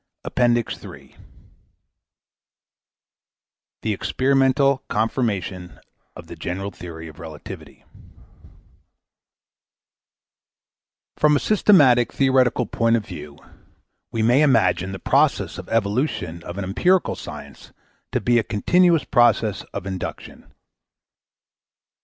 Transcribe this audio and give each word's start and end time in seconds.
APPENDIX 0.23 0.83
III 0.83 1.15
THE 3.83 3.93
EXPERIMENTAL 3.93 4.81
CONFIRMATION 4.89 5.79
OF 6.15 6.25
THE 6.25 6.35
GENERAL 6.35 6.71
THEORY 6.71 7.07
OF 7.07 7.19
RELATIVITY 7.19 7.85
From 11.17 11.35
a 11.35 11.39
systematic 11.39 12.11
theoretical 12.13 12.65
point 12.65 12.95
of 12.95 13.05
view, 13.05 13.37
we 14.11 14.23
may 14.23 14.41
imagine 14.41 14.91
the 14.91 14.97
process 14.97 15.59
of 15.59 15.69
evolution 15.69 16.41
of 16.41 16.57
an 16.57 16.63
empirical 16.63 17.15
science 17.15 17.71
to 18.11 18.19
be 18.19 18.39
a 18.39 18.43
continuous 18.43 19.03
process 19.03 19.61
of 19.71 19.85
induction. 19.85 20.51